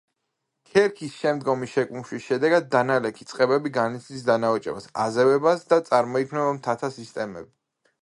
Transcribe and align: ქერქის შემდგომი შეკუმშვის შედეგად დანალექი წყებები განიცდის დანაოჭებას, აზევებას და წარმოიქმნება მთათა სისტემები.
ქერქის 0.69 1.17
შემდგომი 1.17 1.69
შეკუმშვის 1.73 2.23
შედეგად 2.31 2.67
დანალექი 2.77 3.29
წყებები 3.33 3.75
განიცდის 3.77 4.27
დანაოჭებას, 4.33 4.91
აზევებას 5.07 5.67
და 5.75 5.83
წარმოიქმნება 5.93 6.61
მთათა 6.61 6.95
სისტემები. 7.01 7.53